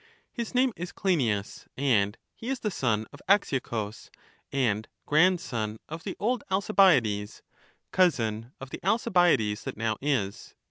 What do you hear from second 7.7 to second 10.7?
cousin of the Alci biades that now is.